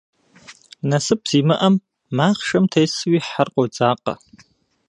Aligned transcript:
Насып 0.89 1.21
зимыӏэм, 1.29 1.75
махъшэм 2.17 2.65
тесууи, 2.71 3.19
хьэр 3.27 3.47
къодзакъэ. 3.53 4.13